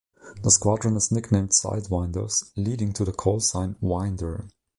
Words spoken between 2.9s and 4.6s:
to the call sign "Winder".